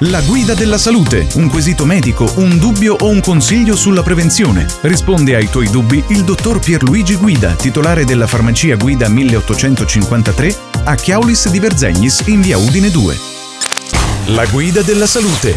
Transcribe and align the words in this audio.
La 0.00 0.20
guida 0.20 0.52
della 0.52 0.76
salute, 0.76 1.26
un 1.36 1.48
quesito 1.48 1.86
medico, 1.86 2.30
un 2.36 2.58
dubbio 2.58 2.96
o 3.00 3.08
un 3.08 3.22
consiglio 3.22 3.74
sulla 3.74 4.02
prevenzione. 4.02 4.66
Risponde 4.82 5.34
ai 5.34 5.48
tuoi 5.48 5.70
dubbi 5.70 6.04
il 6.08 6.22
dottor 6.22 6.58
Pierluigi 6.58 7.16
Guida, 7.16 7.54
titolare 7.54 8.04
della 8.04 8.26
farmacia 8.26 8.76
Guida 8.76 9.08
1853 9.08 10.54
a 10.84 10.94
Chiaulis 10.96 11.48
di 11.48 11.58
Verzegnis 11.58 12.24
in 12.26 12.42
via 12.42 12.58
Udine 12.58 12.90
2. 12.90 13.16
La 14.26 14.44
guida 14.44 14.82
della 14.82 15.06
salute. 15.06 15.56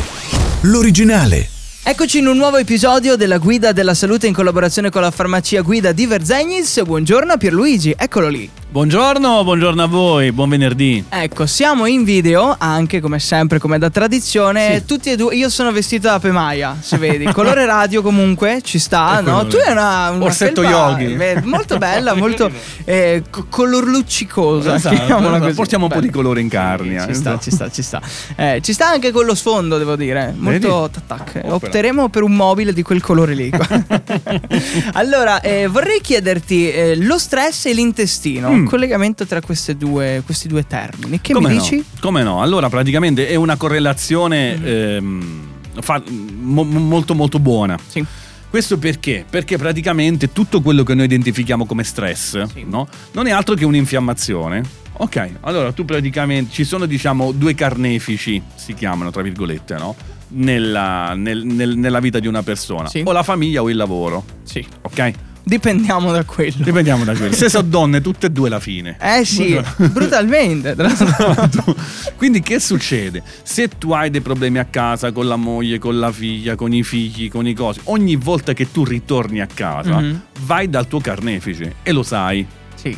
L'originale. 0.62 1.50
Eccoci 1.84 2.20
in 2.20 2.28
un 2.28 2.38
nuovo 2.38 2.56
episodio 2.56 3.18
della 3.18 3.40
Guida 3.40 3.74
della 3.74 3.94
Salute 3.94 4.28
in 4.28 4.34
collaborazione 4.34 4.90
con 4.90 5.02
la 5.02 5.12
farmacia 5.12 5.60
Guida 5.60 5.92
di 5.92 6.06
Verzegnis. 6.06 6.82
Buongiorno 6.82 7.36
Pierluigi, 7.36 7.94
eccolo 7.98 8.30
lì. 8.30 8.50
Buongiorno, 8.72 9.44
buongiorno 9.44 9.82
a 9.82 9.88
voi, 9.88 10.32
buon 10.32 10.50
venerdì. 10.50 11.04
Ecco, 11.10 11.48
siamo 11.48 11.88
in 11.88 12.04
video, 12.04 12.56
anche 12.56 13.00
come 13.02 13.18
sempre, 13.18 13.58
come 13.58 13.80
da 13.80 13.90
tradizione, 13.90 14.76
Sì. 14.78 14.86
tutti 14.86 15.10
e 15.10 15.16
due. 15.16 15.34
Io 15.36 15.50
sono 15.50 15.72
vestito 15.72 16.08
da 16.08 16.20
Pemaia, 16.20 16.78
se 16.80 16.98
vedi. 17.00 17.26
Colore 17.34 17.66
radio 17.66 18.04
comunque, 18.04 18.62
ci 18.62 18.78
sta, 18.78 19.22
no? 19.22 19.48
Tu 19.48 19.56
hai 19.56 19.72
una, 19.72 20.12
una 20.12 20.26
Orsetto 20.26 20.62
felpa, 20.62 20.78
yogi. 21.00 21.16
eh, 21.16 21.42
molto 21.46 21.80
bella, 21.80 22.14
molto 22.16 22.52
eh, 22.86 23.24
co- 23.28 23.48
color 23.50 23.86
luccicosa. 23.88 24.76
Esatto, 24.76 24.96
esatto. 25.04 25.40
così. 25.40 25.54
Portiamo 25.56 25.86
un 25.86 25.92
po' 25.92 26.00
di 26.00 26.12
colore 26.12 26.40
in 26.40 26.48
carnia. 26.50 27.08
Ci 27.08 27.16
sta, 27.16 27.40
ci 27.40 27.50
sta, 27.50 27.72
ci 27.72 27.82
sta. 27.82 28.00
Eh, 28.36 28.60
ci 28.62 28.74
sta 28.74 28.88
anche 28.88 29.10
con 29.12 29.26
lo 29.26 29.34
sfondo, 29.34 29.80
devo 29.80 29.96
dire. 29.96 30.32
Molto. 30.38 30.76
Opera. 30.76 31.56
Opteremo 31.56 32.10
per 32.10 32.22
un 32.22 32.36
mobile 32.36 32.72
di 32.72 32.84
quel 32.84 33.02
colore 33.02 33.34
lì. 33.34 33.50
allora, 34.94 35.42
eh, 35.42 35.66
vorrei 35.66 36.02
chiederti 36.02 36.70
eh, 36.72 36.96
lo 36.98 37.18
stress 37.18 37.66
e 37.66 37.74
l'intestino, 37.74 38.58
Mm. 38.59 38.59
Il 38.64 38.70
collegamento 38.70 39.26
tra 39.26 39.42
queste 39.42 39.76
due, 39.76 40.22
questi 40.26 40.48
due 40.48 40.66
termini. 40.68 41.20
Che 41.22 41.34
Come 41.34 41.50
mi 41.50 41.56
no? 41.56 41.62
dici? 41.62 41.84
Come 42.00 42.24
no? 42.24 42.42
Allora, 42.42 42.70
praticamente 42.70 43.28
è 43.28 43.36
una 43.36 43.56
correlazione 43.58 44.56
Mm. 44.58 44.66
ehm, 44.66 45.48
fa- 45.82 46.02
mo- 46.40 46.64
molto 46.64 47.16
molto 47.16 47.40
buona. 47.40 47.78
Sì. 47.88 48.04
Questo 48.50 48.80
perché? 48.80 49.26
Perché 49.30 49.58
praticamente 49.58 50.32
tutto 50.32 50.62
quello 50.62 50.82
che 50.84 50.96
noi 50.96 51.06
identifichiamo 51.06 51.66
come 51.68 51.84
stress 51.84 52.42
Sì. 52.52 52.66
no? 52.68 52.88
non 53.12 53.28
è 53.28 53.32
altro 53.32 53.54
che 53.54 53.64
un'infiammazione. 53.66 54.64
Ok, 55.02 55.30
allora 55.42 55.72
tu 55.72 55.86
praticamente 55.86 56.52
ci 56.52 56.64
sono 56.64 56.86
diciamo 56.88 57.32
due 57.32 57.54
carnefici, 57.54 58.42
si 58.56 58.74
chiamano 58.74 59.12
tra 59.12 59.22
virgolette, 59.22 59.76
no? 59.76 59.96
Nella, 60.30 61.14
nel- 61.16 61.46
nel- 61.46 61.78
nella 61.78 62.00
vita 62.00 62.20
di 62.20 62.28
una 62.28 62.44
persona, 62.44 62.88
Sì. 62.90 63.04
o 63.06 63.12
la 63.12 63.24
famiglia 63.24 63.62
o 63.62 63.70
il 63.70 63.76
lavoro. 63.78 64.24
Sì. 64.44 64.66
Ok? 64.82 65.12
Dipendiamo 65.50 66.12
da 66.12 66.24
quello. 66.24 66.54
Dipendiamo 66.58 67.04
da 67.04 67.16
quello. 67.16 67.34
Se 67.34 67.50
sono 67.50 67.68
donne, 67.68 68.02
tutte 68.02 68.28
e 68.28 68.30
due 68.30 68.48
alla 68.48 68.60
fine. 68.60 68.98
Eh 69.02 69.26
sì, 69.26 69.60
brutalmente. 69.92 70.76
tra 70.76 70.88
l'altro. 71.18 71.76
Quindi 72.16 72.42
che 72.42 72.60
succede? 72.60 73.24
Se 73.42 73.68
tu 73.68 73.92
hai 73.92 74.12
dei 74.12 74.22
problemi 74.22 74.60
a 74.60 74.66
casa 74.66 75.12
con 75.12 75.28
la 75.28 75.38
moglie, 75.38 75.80
con 75.80 75.98
la 75.98 76.12
figlia, 76.12 76.56
con 76.56 76.72
i 76.72 76.84
figli, 76.84 77.30
con 77.30 77.48
i 77.48 77.56
cosi, 77.56 77.80
ogni 77.86 78.16
volta 78.16 78.54
che 78.54 78.72
tu 78.72 78.84
ritorni 78.86 79.42
a 79.42 79.48
casa, 79.52 80.00
Mhm. 80.00 80.22
vai 80.42 80.70
dal 80.70 80.88
tuo 80.88 81.00
carnefice 81.00 81.76
e 81.84 81.92
lo 81.92 82.04
sai. 82.04 82.46
sì. 82.76 82.96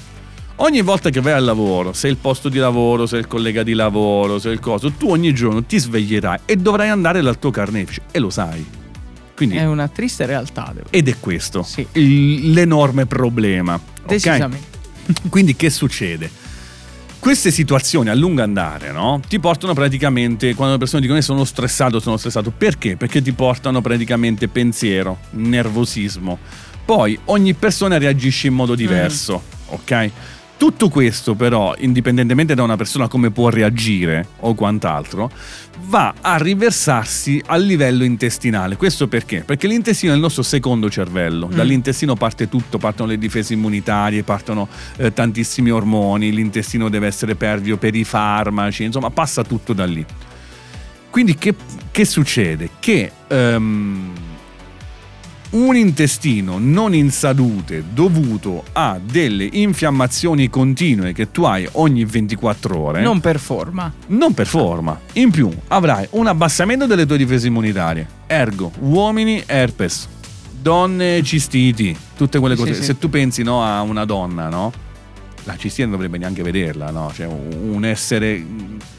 Ogni 0.58 0.82
volta 0.82 1.10
che 1.10 1.22
vai 1.22 1.34
al 1.34 1.44
lavoro, 1.44 1.92
se 1.92 2.08
il 2.08 2.18
posto 2.18 2.48
di 2.48 2.60
lavoro, 2.60 3.08
se 3.08 3.18
il 3.18 3.26
collega 3.26 3.64
di 3.64 3.74
lavoro, 3.74 4.38
se 4.38 4.50
il 4.50 4.60
coso, 4.60 4.92
tu 4.92 5.10
ogni 5.10 5.34
giorno 5.34 5.64
ti 5.64 5.80
sveglierai 5.80 6.40
e 6.46 6.56
dovrai 6.56 6.90
andare 6.90 7.22
dal 7.22 7.40
tuo 7.40 7.50
carnefice 7.50 8.02
e 8.12 8.20
lo 8.20 8.30
sai. 8.30 8.64
Quindi, 9.48 9.58
È 9.58 9.66
una 9.66 9.88
triste 9.88 10.28
realtà, 10.28 10.72
ed 10.92 11.08
è 11.08 11.16
questo 11.20 11.64
Sì. 11.64 11.84
il- 11.94 12.52
l'enorme 12.52 13.08
problema. 13.08 13.80
Decisamente. 14.06 14.80
Quindi 15.30 15.56
che 15.56 15.72
succede? 15.72 16.30
Queste 17.18 17.50
situazioni 17.50 18.10
a 18.10 18.14
lungo 18.14 18.44
andare, 18.44 18.92
no? 18.92 19.20
Ti 19.28 19.40
portano 19.40 19.74
praticamente, 19.74 20.54
quando 20.54 20.74
le 20.74 20.80
persone 20.80 21.02
dicono 21.02 21.18
"Eh, 21.20 21.24
sono 21.24 21.44
stressato, 21.44 22.00
sono 22.00 22.18
stressato, 22.18 22.52
perché? 22.56 22.98
Perché 22.98 23.22
ti 23.24 23.32
portano 23.32 23.82
praticamente 23.82 24.48
pensiero, 24.48 25.18
nervosismo. 25.32 26.38
Poi 26.86 27.18
ogni 27.26 27.54
persona 27.56 27.98
reagisce 27.98 28.46
in 28.48 28.54
modo 28.54 28.76
diverso, 28.76 29.42
ok? 29.68 30.10
Tutto 30.62 30.90
questo 30.90 31.34
però, 31.34 31.74
indipendentemente 31.80 32.54
da 32.54 32.62
una 32.62 32.76
persona 32.76 33.08
come 33.08 33.32
può 33.32 33.50
reagire 33.50 34.28
o 34.42 34.54
quant'altro, 34.54 35.32
va 35.86 36.14
a 36.22 36.38
riversarsi 36.38 37.42
a 37.48 37.56
livello 37.56 38.04
intestinale. 38.04 38.76
Questo 38.76 39.08
perché? 39.08 39.42
Perché 39.44 39.66
l'intestino 39.66 40.12
è 40.12 40.16
il 40.16 40.22
nostro 40.22 40.44
secondo 40.44 40.88
cervello. 40.88 41.48
Mm. 41.48 41.54
Dall'intestino 41.56 42.14
parte 42.14 42.48
tutto, 42.48 42.78
partono 42.78 43.10
le 43.10 43.18
difese 43.18 43.54
immunitarie, 43.54 44.22
partono 44.22 44.68
eh, 44.98 45.12
tantissimi 45.12 45.72
ormoni, 45.72 46.32
l'intestino 46.32 46.90
deve 46.90 47.08
essere 47.08 47.34
pervio 47.34 47.78
per 47.78 47.96
i 47.96 48.04
farmaci, 48.04 48.84
insomma 48.84 49.10
passa 49.10 49.44
tutto 49.44 49.74
da 49.74 49.86
lì. 49.86 50.06
Quindi 51.10 51.34
che, 51.40 51.56
che 51.90 52.06
succede? 52.06 52.70
Che 52.80 53.12
ehm, 53.28 54.14
un 55.52 55.76
intestino 55.76 56.58
non 56.60 56.94
in 56.96 57.12
salute 57.12 57.84
dovuto 57.94 58.64
a 58.72 58.98
delle 59.04 59.48
infiammazioni 59.52 60.50
continue 60.50 61.12
che 61.12 61.30
tu 61.32 61.44
hai 61.44 61.68
ogni 61.74 62.06
24 62.06 62.78
ore 62.80 63.02
Non 63.02 63.20
performa. 63.20 63.92
non 64.08 64.34
performa. 64.34 64.98
In 65.14 65.30
più 65.32 65.50
avrai 65.68 66.08
un 66.12 66.28
abbassamento 66.28 66.86
delle 66.86 67.06
tue 67.06 67.18
difese 67.18 67.48
immunitarie. 67.48 68.08
Ergo, 68.28 68.72
uomini 68.80 69.44
herpes, 69.46 70.08
donne 70.62 71.22
cistiti, 71.24 71.96
tutte 72.16 72.40
quelle 72.40 72.56
Sì, 72.56 72.62
cose. 72.62 72.74
sì. 72.76 72.84
Se 72.84 72.98
tu 72.98 73.10
pensi 73.10 73.44
no, 73.44 73.62
a 73.64 73.82
una 73.82 74.06
donna, 74.06 74.48
no? 74.48 74.72
La 75.46 75.58
cistite 75.58 75.82
non 75.84 75.92
dovrebbe 75.92 76.18
neanche 76.18 76.44
vederla, 76.44 76.92
no? 76.92 77.12
Cioè 77.14 77.26
un 77.26 77.50
un 77.74 77.86
essere 77.86 78.46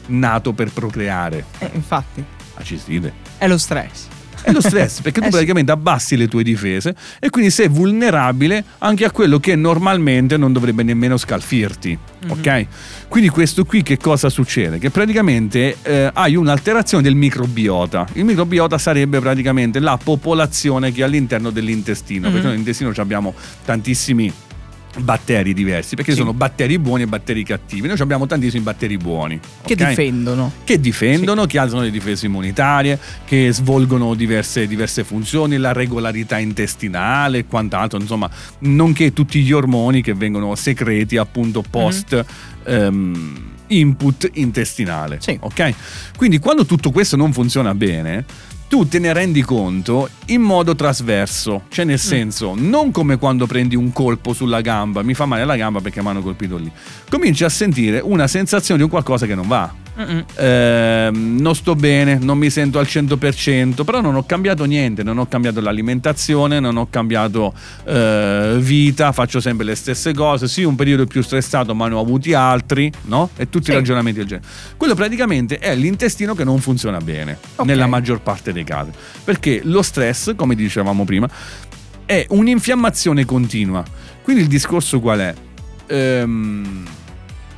nato 0.07 0.51
per 0.53 0.71
procreare. 0.71 1.45
Eh, 1.59 1.69
infatti, 1.73 2.23
La 2.55 2.63
cistite. 2.63 3.11
è 3.37 3.47
lo 3.47 3.57
stress. 3.57 4.07
È 4.43 4.51
lo 4.51 4.61
stress, 4.61 4.99
perché 5.01 5.21
tu 5.21 5.27
Eh 5.27 5.29
praticamente 5.31 5.71
abbassi 5.71 6.17
le 6.17 6.27
tue 6.27 6.43
difese 6.43 6.93
e 7.19 7.29
quindi 7.29 7.49
sei 7.49 7.69
vulnerabile 7.69 8.63
anche 8.79 9.05
a 9.05 9.11
quello 9.11 9.39
che 9.39 9.55
normalmente 9.55 10.35
non 10.37 10.51
dovrebbe 10.51 10.83
nemmeno 10.83 11.15
scalfirti. 11.17 11.97
Mhm. 12.25 12.31
Ok? 12.31 12.65
Quindi 13.07 13.29
questo 13.29 13.63
qui 13.63 13.83
che 13.83 13.97
cosa 13.97 14.29
succede? 14.29 14.79
Che 14.79 14.89
praticamente 14.89 15.77
eh, 15.81 16.09
hai 16.13 16.35
un'alterazione 16.35 17.01
del 17.03 17.15
microbiota. 17.15 18.05
Il 18.13 18.25
microbiota 18.25 18.77
sarebbe 18.77 19.19
praticamente 19.19 19.79
la 19.79 19.97
popolazione 20.01 20.91
che 20.91 21.01
è 21.01 21.03
all'interno 21.05 21.49
dell'intestino, 21.49 22.27
Mhm. 22.27 22.31
perché 22.33 22.41
noi 22.47 22.57
nell'intestino 22.57 22.91
abbiamo 22.97 23.33
tantissimi 23.63 24.31
batteri 24.99 25.53
diversi, 25.53 25.95
perché 25.95 26.11
Sì. 26.11 26.17
sono 26.17 26.33
batteri 26.33 26.77
buoni 26.79 27.03
e 27.03 27.07
batteri 27.07 27.43
cattivi. 27.43 27.87
Noi 27.87 27.99
abbiamo 27.99 28.27
tantissimi 28.27 28.63
batteri 28.63 28.97
buoni. 28.97 29.39
Che 29.65 29.73
ok? 29.73 29.87
difendono. 29.87 30.51
che 30.63 30.79
difendono, 30.79 31.45
che 31.45 31.57
alzano 31.57 31.81
le 31.81 31.91
difese 31.91 32.25
immunitarie, 32.27 32.99
che 33.25 33.51
svolgono 33.51 34.13
diverse, 34.13 34.67
diverse 34.67 35.03
funzioni, 35.03 35.57
la 35.57 35.73
regolarità 35.73 36.37
intestinale 36.37 37.39
e 37.39 37.45
quant'altro, 37.45 37.99
insomma, 37.99 38.29
nonché 38.59 39.13
tutti 39.13 39.41
gli 39.41 39.51
ormoni 39.51 40.01
che 40.01 40.13
vengono 40.13 40.55
secreti 40.55 41.17
appunto 41.17 41.63
post 41.67 42.23
ehm, 42.65 43.51
input 43.67 44.29
intestinale. 44.33 45.17
Sì. 45.19 45.37
Ok? 45.39 45.73
Quindi 46.17 46.39
quando 46.39 46.65
tutto 46.65 46.91
questo 46.91 47.15
non 47.15 47.33
funziona 47.33 47.73
bene, 47.73 48.25
tu 48.67 48.87
te 48.87 48.99
ne 48.99 49.13
rendi 49.13 49.41
conto 49.41 50.09
in 50.27 50.41
modo 50.41 50.75
trasverso, 50.75 51.63
cioè 51.69 51.85
nel 51.85 51.99
senso, 51.99 52.53
non 52.55 52.91
come 52.91 53.17
quando 53.17 53.45
prendi 53.45 53.75
un 53.75 53.91
colpo 53.91 54.33
sulla 54.33 54.61
gamba, 54.61 55.03
mi 55.03 55.13
fa 55.13 55.25
male 55.25 55.45
la 55.45 55.55
gamba 55.55 55.79
perché 55.79 56.01
mi 56.01 56.07
hanno 56.07 56.21
colpito 56.21 56.57
lì. 56.57 56.71
Cominci 57.09 57.43
a 57.43 57.49
sentire 57.49 57.99
una 58.03 58.27
sensazione 58.27 58.79
di 58.79 58.83
un 58.83 58.89
qualcosa 58.89 59.25
che 59.25 59.35
non 59.35 59.47
va. 59.47 59.82
Ehm, 59.95 61.37
non 61.39 61.55
sto 61.55 61.75
bene, 61.75 62.17
non 62.19 62.37
mi 62.37 62.49
sento 62.49 62.79
al 62.79 62.85
100%, 62.85 63.83
però 63.83 64.01
non 64.01 64.15
ho 64.15 64.23
cambiato 64.25 64.65
niente, 64.65 65.03
non 65.03 65.17
ho 65.19 65.27
cambiato 65.27 65.61
l'alimentazione, 65.61 66.59
non 66.59 66.77
ho 66.77 66.87
cambiato 66.89 67.53
eh, 67.85 68.55
vita, 68.59 69.11
faccio 69.11 69.39
sempre 69.39 69.65
le 69.65 69.75
stesse 69.75 70.13
cose, 70.13 70.47
sì 70.47 70.63
un 70.63 70.75
periodo 70.75 71.05
più 71.05 71.21
stressato 71.21 71.75
ma 71.75 71.87
ne 71.87 71.93
ho 71.95 71.99
avuti 71.99 72.33
altri, 72.33 72.91
no? 73.03 73.29
E 73.35 73.49
tutti 73.49 73.65
Sì. 73.65 73.71
i 73.71 73.75
ragionamenti 73.75 74.19
del 74.19 74.27
genere. 74.27 74.47
Quello 74.77 74.95
praticamente 74.95 75.59
è 75.59 75.75
l'intestino 75.75 76.33
che 76.33 76.43
non 76.43 76.59
funziona 76.59 76.97
bene, 76.99 77.37
Ok. 77.57 77.65
nella 77.65 77.87
maggior 77.87 78.21
parte 78.21 78.51
dei 78.51 78.63
casi, 78.63 78.91
perché 79.23 79.61
lo 79.63 79.81
stress, 79.81 80.33
come 80.35 80.55
dicevamo 80.55 81.05
prima, 81.05 81.29
è 82.05 82.25
un'infiammazione 82.29 83.25
continua. 83.25 83.83
Quindi 84.23 84.41
il 84.43 84.47
discorso 84.47 84.99
qual 84.99 85.19
è? 85.19 85.33
Ehm, 85.87 86.83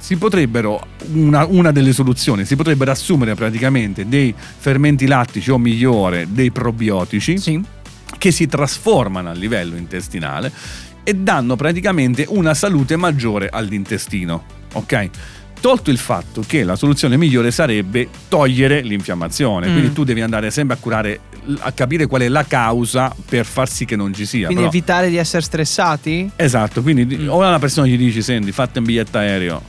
si 0.06 0.18
potrebbero, 0.18 0.80
una, 1.14 1.46
una 1.46 1.72
delle 1.72 1.92
soluzioni, 1.92 2.46
si 2.46 2.56
potrebbero 2.56 2.92
assumere 2.92 3.34
praticamente 3.34 4.08
dei 4.08 4.36
fermenti 4.38 5.08
lattici 5.08 5.50
o 5.50 5.58
migliore 5.58 6.28
dei 6.30 6.52
probiotici 6.52 7.40
Sì. 7.40 7.60
che 8.20 8.30
si 8.30 8.46
trasformano 8.46 9.32
a 9.32 9.34
livello 9.34 9.76
intestinale 9.76 10.52
e 11.04 11.16
danno 11.16 11.56
praticamente 11.56 12.24
una 12.30 12.54
salute 12.54 12.96
maggiore 12.98 13.50
all'intestino. 13.52 14.44
Ok? 14.74 15.10
Tolto 15.60 15.90
il 15.90 15.98
fatto 15.98 16.44
che 16.46 16.64
la 16.64 16.76
soluzione 16.76 17.18
migliore 17.18 17.50
sarebbe 17.50 18.08
togliere 18.28 18.82
l'infiammazione, 18.82 19.68
Mm. 19.70 19.72
quindi 19.72 19.92
tu 19.94 20.04
devi 20.04 20.22
andare 20.22 20.52
sempre 20.52 20.76
a 20.76 20.80
curare, 20.80 21.20
a 21.62 21.72
capire 21.72 22.06
qual 22.06 22.22
è 22.22 22.28
la 22.28 22.44
causa 22.46 23.12
per 23.28 23.46
far 23.48 23.68
sì 23.68 23.86
che 23.86 23.96
non 23.96 24.14
ci 24.14 24.28
sia. 24.28 24.46
Quindi 24.46 24.66
però- 24.66 24.68
evitare 24.76 25.10
di 25.10 25.16
essere 25.18 25.42
stressati? 25.42 26.30
Esatto, 26.36 26.84
quindi 26.84 27.18
Mm. 27.18 27.30
o 27.30 27.38
una 27.38 27.58
persona 27.58 27.88
gli 27.88 27.98
dici, 27.98 28.22
senti, 28.22 28.52
fate 28.52 28.78
un 28.78 28.86
biglietto 28.86 29.18
aereo, 29.18 29.62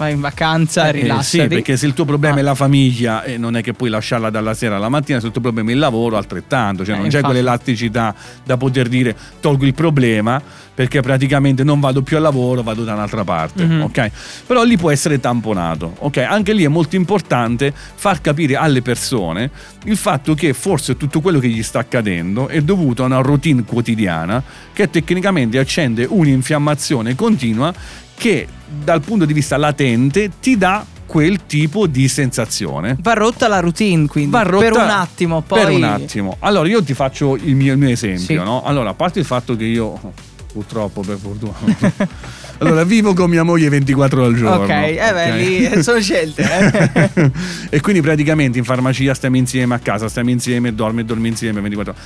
vai 0.00 0.12
in 0.14 0.20
vacanza, 0.20 0.88
Eh, 0.88 0.92
rilassati. 0.92 1.24
sì, 1.42 1.46
perché 1.46 1.76
se 1.76 1.84
il 1.84 1.92
tuo 1.92 2.06
problema 2.06 2.36
Ah. 2.36 2.38
è 2.38 2.42
la 2.42 2.54
famiglia 2.54 3.22
e 3.22 3.36
non 3.36 3.54
è 3.54 3.62
che 3.62 3.74
puoi 3.74 3.90
lasciarla 3.90 4.30
dalla 4.30 4.54
sera 4.54 4.76
alla 4.76 4.88
mattina, 4.88 5.20
se 5.20 5.26
il 5.26 5.32
tuo 5.32 5.42
problema 5.42 5.68
è 5.68 5.72
il 5.74 5.78
lavoro, 5.78 6.16
altrettanto. 6.16 6.84
Cioè, 6.86 6.94
Eh, 6.94 6.98
non 6.98 7.08
c'è 7.08 7.16
infatti. 7.16 7.32
quell'elasticità 7.34 8.14
da 8.42 8.56
poter 8.56 8.88
dire 8.88 9.14
tolgo 9.40 9.66
il 9.66 9.74
problema 9.74 10.40
perché 10.74 11.02
praticamente 11.02 11.62
non 11.64 11.80
vado 11.80 12.00
più 12.00 12.16
al 12.16 12.22
lavoro, 12.22 12.62
vado 12.62 12.84
da 12.84 12.94
un'altra 12.94 13.24
parte. 13.24 13.62
Mhm. 13.66 13.82
ok? 13.82 14.10
Però 14.46 14.62
lì 14.62 14.78
può 14.78 14.90
essere 14.90 15.20
tamponato. 15.20 15.94
ok? 15.98 16.16
Anche 16.16 16.54
lì 16.54 16.64
è 16.64 16.68
molto 16.68 16.96
importante 16.96 17.70
far 17.74 18.22
capire 18.22 18.56
alle 18.56 18.80
persone 18.80 19.50
il 19.84 19.98
fatto 19.98 20.32
che 20.34 20.54
forse 20.54 20.96
tutto 20.96 21.20
quello 21.20 21.38
che 21.38 21.48
gli 21.48 21.62
sta 21.62 21.80
accadendo 21.80 22.48
è 22.48 22.62
dovuto 22.62 23.02
a 23.02 23.06
una 23.06 23.18
routine 23.20 23.64
quotidiana 23.64 24.42
che 24.72 24.88
tecnicamente 24.88 25.58
accende 25.58 26.06
un'infiammazione 26.08 27.14
continua 27.14 27.72
che 28.20 28.46
dal 28.84 29.00
punto 29.00 29.24
di 29.24 29.32
vista 29.32 29.56
latente 29.56 30.30
ti 30.40 30.58
dà 30.58 30.84
quel 31.06 31.46
tipo 31.46 31.86
di 31.86 32.06
sensazione. 32.06 32.98
Va 33.00 33.14
rotta 33.14 33.48
la 33.48 33.60
routine, 33.60 34.06
quindi 34.06 34.30
Va 34.30 34.42
rotta 34.42 34.64
per 34.64 34.72
un 34.74 34.90
attimo, 34.90 35.40
poi 35.40 35.64
Per 35.64 35.70
un 35.72 35.82
attimo. 35.84 36.36
Allora 36.40 36.68
io 36.68 36.82
ti 36.84 36.92
faccio 36.92 37.34
il 37.36 37.54
mio, 37.56 37.72
il 37.72 37.78
mio 37.78 37.88
esempio, 37.88 38.20
Sì. 38.26 38.34
no? 38.34 38.62
Allora, 38.62 38.90
a 38.90 38.94
parte 38.94 39.20
il 39.20 39.24
fatto 39.24 39.56
che 39.56 39.64
io 39.64 39.98
purtroppo 40.52 41.00
per 41.02 41.16
fortuna 41.16 41.52
allora 42.58 42.82
vivo 42.82 43.14
con 43.14 43.30
mia 43.30 43.44
moglie 43.44 43.68
24 43.68 44.20
ore 44.20 44.28
al 44.28 44.36
giorno. 44.36 44.64
Ok, 44.64 44.70
eh 44.70 45.10
beh, 45.12 45.32
lì 45.36 45.82
sono 45.82 45.98
scelte. 46.00 47.00
eh. 47.14 47.30
e 47.70 47.80
quindi 47.80 48.02
praticamente 48.02 48.58
in 48.58 48.64
farmacia 48.64 49.14
stiamo 49.14 49.36
insieme, 49.38 49.76
a 49.76 49.78
casa 49.78 50.08
stiamo 50.10 50.28
insieme, 50.28 50.74
dormi 50.74 51.00
e 51.00 51.04
dormi 51.04 51.28
insieme 51.28 51.60
24 51.62 51.92
ore. 51.92 52.02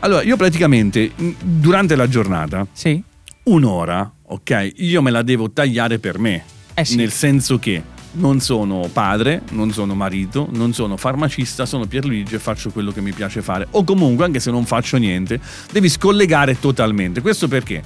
Allora, 0.00 0.22
io 0.22 0.36
praticamente 0.36 1.10
durante 1.40 1.96
la 1.96 2.08
giornata 2.08 2.64
sì. 2.72 3.02
un'ora, 3.44 4.10
ok, 4.32 4.72
io 4.76 5.02
me 5.02 5.10
la 5.10 5.22
devo 5.22 5.50
tagliare 5.50 5.98
per 5.98 6.18
me. 6.18 6.42
Eh 6.74 6.84
sì. 6.84 6.96
Nel 6.96 7.10
senso 7.10 7.58
che 7.58 7.82
non 8.12 8.40
sono 8.40 8.88
padre, 8.92 9.42
non 9.50 9.72
sono 9.72 9.94
marito, 9.94 10.48
non 10.52 10.72
sono 10.72 10.96
farmacista, 10.96 11.66
sono 11.66 11.86
Pierluigi 11.86 12.36
e 12.36 12.38
faccio 12.38 12.70
quello 12.70 12.92
che 12.92 13.00
mi 13.00 13.12
piace 13.12 13.42
fare. 13.42 13.66
O 13.72 13.84
comunque, 13.84 14.24
anche 14.24 14.40
se 14.40 14.50
non 14.50 14.64
faccio 14.64 14.96
niente, 14.96 15.40
devi 15.72 15.88
scollegare 15.88 16.58
totalmente. 16.58 17.20
Questo 17.20 17.48
perché 17.48 17.82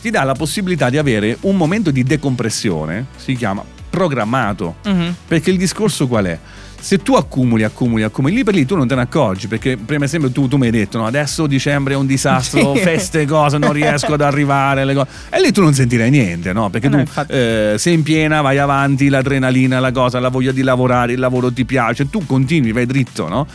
ti 0.00 0.10
dà 0.10 0.22
la 0.22 0.34
possibilità 0.34 0.90
di 0.90 0.98
avere 0.98 1.38
un 1.42 1.56
momento 1.56 1.90
di 1.90 2.02
decompressione, 2.02 3.06
si 3.16 3.34
chiama 3.34 3.64
programmato. 3.88 4.76
Mhm. 4.84 5.14
Perché 5.26 5.50
il 5.50 5.56
discorso 5.56 6.06
qual 6.06 6.26
è? 6.26 6.38
Se 6.86 6.98
tu 7.02 7.14
accumuli, 7.14 7.64
accumuli, 7.64 8.04
accumuli, 8.04 8.32
lì 8.32 8.44
per 8.44 8.54
lì 8.54 8.64
tu 8.64 8.76
non 8.76 8.86
te 8.86 8.94
ne 8.94 9.00
accorgi, 9.00 9.48
perché 9.48 9.76
per 9.76 10.00
esempio 10.04 10.30
tu, 10.30 10.46
tu 10.46 10.56
mi 10.56 10.66
hai 10.66 10.70
detto, 10.70 10.98
no, 10.98 11.06
adesso 11.06 11.48
dicembre 11.48 11.94
è 11.94 11.96
un 11.96 12.06
disastro, 12.06 12.76
Sì. 12.76 12.80
feste, 12.80 13.26
cose, 13.26 13.58
non 13.58 13.72
riesco 13.72 14.12
ad 14.14 14.20
arrivare, 14.20 14.84
le 14.84 14.94
cose. 14.94 15.08
E 15.30 15.40
lì 15.40 15.50
tu 15.50 15.62
non 15.62 15.74
sentirai 15.74 16.10
niente, 16.10 16.52
no? 16.52 16.70
Perché 16.70 16.86
Eh 16.86 16.90
no, 16.90 16.94
tu 16.98 17.02
infatti. 17.02 17.32
eh, 17.32 17.74
sei 17.76 17.94
in 17.94 18.04
piena, 18.04 18.40
vai 18.40 18.58
avanti, 18.58 19.08
l'adrenalina, 19.08 19.80
la 19.80 19.90
cosa, 19.90 20.20
la 20.20 20.28
voglia 20.28 20.52
di 20.52 20.62
lavorare, 20.62 21.14
il 21.14 21.18
lavoro 21.18 21.52
ti 21.52 21.64
piace, 21.64 22.08
tu 22.08 22.24
continui, 22.24 22.70
vai 22.70 22.86
dritto, 22.86 23.26
no? 23.26 23.48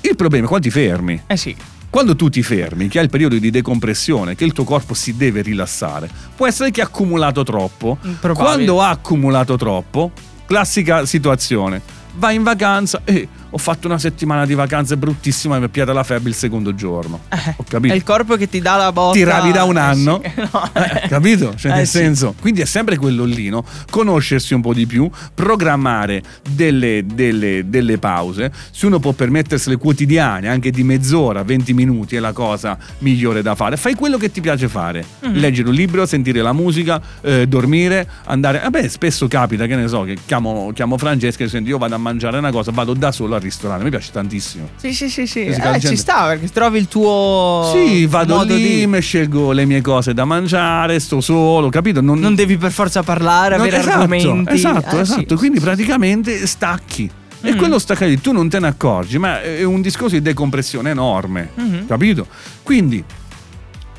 Il 0.00 0.16
problema 0.16 0.46
è 0.46 0.48
quando 0.48 0.66
ti 0.66 0.72
fermi. 0.72 1.22
Eh 1.28 1.36
sì. 1.36 1.54
Quando 1.88 2.16
tu 2.16 2.30
ti 2.30 2.42
fermi, 2.42 2.88
che 2.88 2.98
hai 2.98 3.04
il 3.04 3.10
periodo 3.10 3.38
di 3.38 3.50
decompressione, 3.50 4.34
che 4.34 4.44
il 4.44 4.52
tuo 4.52 4.64
corpo 4.64 4.92
si 4.94 5.14
deve 5.16 5.42
rilassare, 5.42 6.10
può 6.34 6.48
essere 6.48 6.72
che 6.72 6.80
ha 6.80 6.86
accumulato 6.86 7.44
troppo. 7.44 7.96
Probabile. 8.18 8.32
Quando 8.34 8.82
ha 8.82 8.88
accumulato 8.88 9.56
troppo, 9.56 10.10
classica 10.46 11.06
situazione, 11.06 11.91
vai 12.14 12.36
in 12.36 12.42
vacanza 12.42 13.02
e 13.04 13.28
ho 13.54 13.58
fatto 13.58 13.86
una 13.86 13.98
settimana 13.98 14.46
di 14.46 14.54
vacanze 14.54 14.96
bruttissima 14.96 15.56
e 15.56 15.58
mi 15.60 15.66
è 15.66 15.68
piata 15.68 15.92
la 15.92 16.02
febbre 16.04 16.30
il 16.30 16.34
secondo 16.34 16.74
giorno. 16.74 17.20
Eh, 17.28 17.54
Ho 17.58 17.64
capito? 17.68 17.92
È 17.92 17.96
il 17.96 18.02
corpo 18.02 18.36
che 18.36 18.48
ti 18.48 18.60
dà 18.60 18.76
la 18.76 18.92
botta. 18.92 19.12
Ti 19.16 19.24
ravi 19.24 19.52
da 19.52 19.64
un 19.64 19.76
Eh 19.76 19.80
anno, 19.80 20.20
sì. 20.24 20.30
No. 20.52 20.70
Eh, 20.72 21.08
capito? 21.08 21.54
Cioè, 21.54 21.72
Eh 21.72 21.74
nel 21.76 21.86
sì. 21.86 21.98
senso, 21.98 22.34
quindi 22.40 22.62
è 22.62 22.64
sempre 22.64 22.96
quello 22.96 23.24
lì, 23.24 23.48
no? 23.50 23.62
Conoscersi 23.90 24.54
un 24.54 24.62
po' 24.62 24.72
di 24.72 24.86
più, 24.86 25.08
programmare 25.34 26.22
delle, 26.50 27.04
delle- 27.04 27.64
delle 27.68 27.98
pause. 27.98 28.50
Se 28.70 28.86
uno 28.86 28.98
può 28.98 29.12
permettersele 29.12 29.76
quotidiane, 29.76 30.48
anche 30.48 30.70
di 30.70 30.82
mezz'ora, 30.82 31.42
20 31.42 31.74
minuti, 31.74 32.16
è 32.16 32.20
la 32.20 32.32
cosa 32.32 32.78
migliore 32.98 33.42
da 33.42 33.54
fare. 33.54 33.76
Fai 33.76 33.94
quello 33.94 34.16
che 34.16 34.30
ti 34.30 34.40
piace 34.40 34.68
fare: 34.68 35.04
Mhm. 35.20 35.34
leggere 35.34 35.68
un 35.68 35.74
libro, 35.74 36.06
sentire 36.06 36.40
la 36.40 36.52
musica, 36.54 37.00
eh, 37.20 37.46
dormire, 37.46 38.08
andare. 38.24 38.60
Vabbè, 38.62 38.88
spesso 38.88 39.28
capita 39.28 39.66
che 39.66 39.76
ne 39.76 39.88
so, 39.88 40.04
che 40.04 40.16
chiamo, 40.24 40.70
chiamo 40.74 40.96
Francesca 40.96 41.44
e 41.44 41.48
sento 41.48 41.68
io 41.68 41.76
vado 41.78 41.94
a 41.94 41.98
mangiare 41.98 42.38
una 42.38 42.50
cosa, 42.50 42.70
vado 42.72 42.94
da 42.94 43.12
solo 43.12 43.34
al 43.42 43.48
ristorante. 43.48 43.84
Mi 43.84 43.90
piace 43.90 44.10
tantissimo. 44.12 44.68
Sì, 44.76 44.92
sì, 44.94 45.08
sì, 45.10 45.26
sì. 45.26 45.40
Eh, 45.44 45.80
ci 45.80 45.96
sta 45.96 46.26
perché 46.26 46.48
trovi 46.50 46.78
il 46.78 46.88
tuo 46.88 47.70
Sì, 47.74 48.06
vado 48.06 48.42
lì, 48.42 48.78
di... 48.80 48.86
mi 48.86 49.00
scelgo 49.00 49.52
le 49.52 49.64
mie 49.64 49.80
cose 49.80 50.14
da 50.14 50.24
mangiare, 50.24 50.98
sto 51.00 51.20
solo, 51.20 51.68
capito? 51.68 52.00
Non 52.00 52.34
devi 52.34 52.56
per 52.56 52.72
forza 52.72 53.02
parlare, 53.02 53.56
No, 53.56 53.62
avere 53.62 53.78
esatto, 53.78 53.98
argomenti. 53.98 54.52
Esatto, 54.54 54.96
Eh, 54.96 55.00
esatto. 55.00 55.28
sì. 55.34 55.34
Quindi 55.36 55.60
praticamente 55.60 56.46
stacchi. 56.46 57.10
E 57.44 57.54
Mm. 57.54 57.58
quello 57.58 57.78
staccare 57.80 58.08
lì, 58.08 58.20
tu 58.20 58.30
non 58.30 58.48
te 58.48 58.60
ne 58.60 58.68
accorgi, 58.68 59.18
ma 59.18 59.42
è 59.42 59.64
un 59.64 59.80
discorso 59.80 60.14
di 60.14 60.22
decompressione 60.22 60.90
enorme, 60.90 61.48
Mhm. 61.56 61.86
capito? 61.88 62.26
Quindi, 62.62 63.02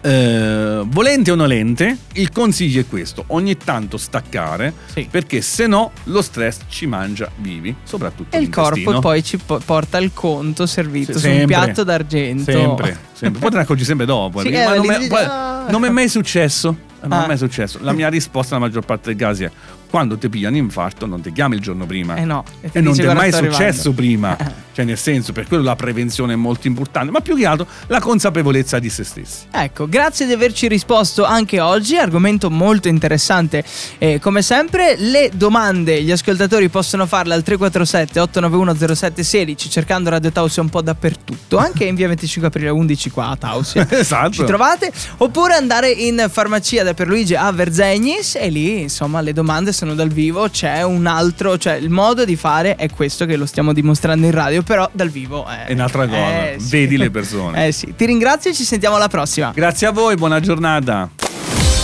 eh, 0.06 0.84
volente 0.86 1.32
o 1.32 1.36
nolente, 1.36 1.98
il 2.14 2.30
consiglio 2.32 2.82
è 2.82 2.86
questo: 2.88 3.24
ogni 3.28 3.56
tanto 3.58 3.98
staccare, 3.98 4.74
Sì. 4.94 5.08
perché 5.10 5.42
se 5.42 5.66
no 5.68 5.92
lo 6.06 6.22
stress 6.22 6.60
ci 6.68 6.86
mangia 6.86 7.30
vivi, 7.38 7.74
soprattutto 7.84 8.36
E 8.36 8.40
il 8.42 8.50
corpo 8.50 9.00
poi 9.00 9.24
ci 9.24 9.38
po- 9.38 9.62
porta 9.64 9.98
il 10.00 10.12
conto 10.14 10.66
servito 10.66 11.14
Sì, 11.14 11.20
su 11.20 11.30
un 11.30 11.46
piatto 11.46 11.84
d'argento. 11.84 12.52
Sempre, 12.52 12.98
sempre. 13.14 13.40
Poi 13.40 13.50
te 13.50 13.56
ne 13.56 13.62
accorgi 13.64 13.84
sempre 13.86 14.06
dopo. 14.06 14.42
Sì, 14.42 14.50
eh, 14.50 14.66
non, 14.66 14.86
mi- 14.86 15.08
poi- 15.08 15.24
ah. 15.26 15.66
non 15.70 15.80
mi 15.82 15.88
è 15.88 15.92
mai 15.92 16.10
successo. 16.10 16.76
Non 17.04 17.12
Ah. 17.20 17.24
è 17.24 17.28
mai 17.28 17.38
successo. 17.38 17.80
La 17.82 17.92
mia 17.94 18.10
risposta 18.10 18.56
nella 18.56 18.68
maggior 18.68 18.86
parte 18.86 19.10
dei 19.10 19.16
casi 19.18 19.44
è: 19.46 19.52
quando 19.94 20.18
ti 20.18 20.28
piglia 20.28 20.50
un 20.50 20.56
infarto, 20.56 21.06
non 21.06 21.22
ti 21.22 21.32
chiami 21.32 21.54
il 21.54 21.62
giorno 21.62 21.86
prima. 21.86 22.16
Eh 22.16 22.26
no. 22.26 22.44
E 22.72 22.82
non 22.82 22.96
ti 22.96 23.04
è 23.04 23.14
mai 23.14 23.30
"Guarda, 23.30 23.38
sto 23.38 23.52
successo 23.52 23.90
arrivando". 23.90 23.94
prima. 23.94 24.38
Cioè, 24.74 24.86
nel 24.86 24.98
senso, 24.98 25.34
per 25.34 25.48
quello 25.48 25.62
la 25.62 25.76
prevenzione 25.76 26.34
è 26.34 26.36
molto 26.36 26.66
importante, 26.66 27.12
ma 27.12 27.20
più 27.20 27.38
che 27.38 27.46
altro 27.46 27.68
la 27.88 28.00
consapevolezza 28.00 28.80
di 28.80 28.90
se 28.90 29.04
stessi. 29.04 29.46
Ecco, 29.52 29.88
grazie 29.88 30.26
di 30.26 30.34
averci 30.34 30.68
risposto 30.68 31.26
anche 31.26 31.60
oggi, 31.60 31.96
argomento 31.96 32.50
molto 32.50 32.88
interessante. 32.88 33.64
E 34.00 34.20
come 34.20 34.42
sempre, 34.42 34.96
le 34.98 35.30
domande 35.32 36.02
gli 36.02 36.10
ascoltatori 36.10 36.70
possono 36.70 37.06
farle 37.06 37.36
al 37.36 37.44
347 37.44 38.20
891 38.20 38.96
0716 38.96 39.70
cercando 39.70 40.10
Radio 40.10 40.32
Tausia 40.32 40.64
un 40.64 40.70
po' 40.70 40.82
dappertutto, 40.82 41.58
anche 41.58 41.86
in 41.86 41.94
via 41.94 42.08
25 42.08 42.48
aprile 42.48 42.70
11 42.70 43.12
qua 43.12 43.28
a 43.28 43.36
Tausia. 43.36 43.88
Esatto. 43.94 44.32
Ci 44.32 44.44
trovate 44.46 44.92
oppure 45.18 45.54
andare 45.54 45.92
in 45.92 46.28
farmacia 46.32 46.82
da 46.82 46.96
Pierluigi 46.96 47.36
a 47.36 47.52
Verzegnis 47.52 48.36
e 48.36 48.50
lì 48.50 48.82
insomma 48.82 49.22
le 49.22 49.34
domande 49.34 49.72
sono 49.84 49.96
dal 49.96 50.08
vivo, 50.08 50.48
c'è 50.50 50.82
un 50.82 51.06
altro, 51.06 51.58
cioè 51.58 51.74
il 51.74 51.90
modo 51.90 52.24
di 52.24 52.38
fare 52.38 52.76
è 52.76 52.90
questo 52.90 53.26
che 53.26 53.36
lo 53.36 53.46
stiamo 53.46 53.74
dimostrando 53.74 54.26
in 54.26 54.32
radio, 54.32 54.64
però 54.64 54.90
dal 54.94 55.10
vivo 55.10 55.46
è, 55.46 55.66
È 55.66 55.74
un'altra 55.74 56.08
cosa. 56.08 56.52
Eh, 56.52 56.56
sì. 56.58 56.70
Vedi 56.70 56.98
le 56.98 57.12
persone. 57.12 57.52
Eh 57.64 57.72
sì, 57.72 57.94
ti 57.96 58.06
ringrazio 58.06 58.52
e 58.52 58.54
ci 58.54 58.64
sentiamo 58.64 58.96
alla 58.96 59.08
prossima. 59.08 59.52
Grazie 59.54 59.88
a 59.88 59.92
voi, 59.92 60.16
buona 60.16 60.40
giornata. 60.40 61.10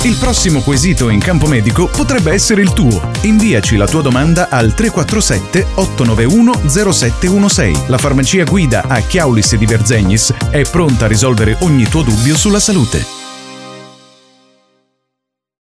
Il 0.03 0.15
prossimo 0.15 0.61
quesito 0.61 1.09
in 1.09 1.19
campo 1.19 1.47
medico 1.47 1.87
potrebbe 1.87 2.31
essere 2.31 2.61
il 2.61 2.71
tuo. 2.71 3.01
Inviaci 3.21 3.75
la 3.75 3.87
tua 3.87 4.01
domanda 4.01 4.47
al 4.49 4.73
347 4.73 5.65
891 5.75 6.69
0716. 6.69 7.83
La 7.87 7.97
farmacia 7.97 8.43
guida 8.45 8.83
a 8.87 8.99
Chiaulis 9.01 9.55
di 9.55 9.65
Verzegnis 9.65 10.33
è 10.51 10.61
pronta 10.69 11.05
a 11.05 11.07
risolvere 11.07 11.57
ogni 11.61 11.87
tuo 11.87 12.03
dubbio 12.03 12.37
sulla 12.37 12.59
salute. 12.59 13.18